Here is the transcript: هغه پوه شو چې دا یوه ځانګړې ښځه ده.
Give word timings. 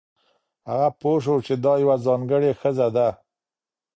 هغه 0.69 0.89
پوه 0.99 1.17
شو 1.23 1.35
چې 1.45 1.53
دا 1.63 1.73
یوه 1.83 1.95
ځانګړې 2.05 2.51
ښځه 2.59 2.87
ده. 2.95 3.07